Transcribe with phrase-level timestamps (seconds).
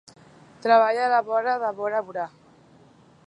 [0.63, 2.27] Treballa a la vora de Bora Bora.